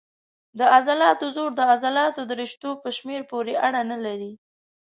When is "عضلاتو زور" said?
0.75-1.51